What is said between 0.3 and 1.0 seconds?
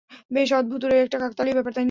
বেশ অদ্ভুতুড়ে